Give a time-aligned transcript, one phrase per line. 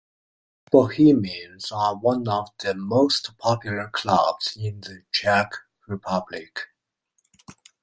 [0.71, 5.51] Bohemians are one of the most popular clubs in the Czech
[5.85, 6.69] Republic.